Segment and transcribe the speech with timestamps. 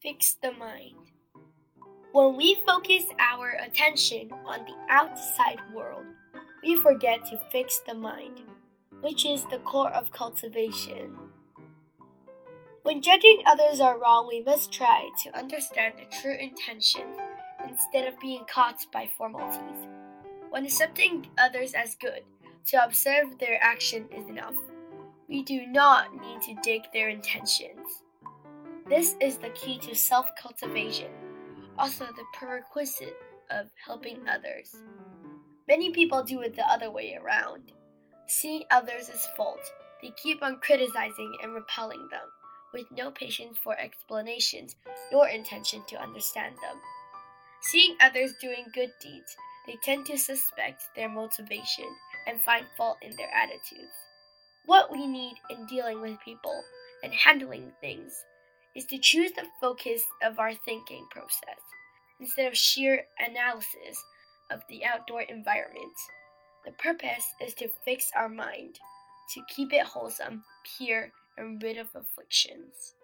[0.00, 0.94] fix the mind.
[2.12, 6.04] When we focus our attention on the outside world,
[6.62, 8.42] we forget to fix the mind,
[9.00, 11.16] which is the core of cultivation.
[12.82, 17.06] When judging others are wrong, we must try to understand the true intention
[17.68, 19.88] instead of being caught by formalities.
[20.50, 22.22] When accepting others as good,
[22.66, 24.54] to observe their action is enough.
[25.28, 28.04] We do not need to dig their intentions.
[28.88, 31.10] This is the key to self cultivation,
[31.76, 33.16] also the prerequisite
[33.50, 34.76] of helping others.
[35.68, 37.72] Many people do it the other way around.
[38.28, 39.60] Seeing others as fault,
[40.00, 42.24] they keep on criticizing and repelling them,
[42.72, 44.74] with no patience for explanations
[45.12, 46.80] nor intention to understand them.
[47.60, 49.36] Seeing others doing good deeds,
[49.66, 51.94] they tend to suspect their motivation
[52.26, 53.92] and find fault in their attitudes.
[54.64, 56.62] What we need in dealing with people
[57.02, 58.24] and handling things
[58.76, 61.60] is to choose the focus of our thinking process
[62.20, 64.04] instead of sheer analysis
[64.50, 65.92] of the outdoor environment.
[66.64, 68.78] The purpose is to fix our mind,
[69.34, 70.44] to keep it wholesome,
[70.76, 72.94] pure, and rid of afflictions.